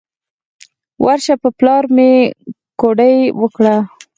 [1.05, 2.11] ورشه په پلار مې
[2.81, 3.75] کوډې وکړه.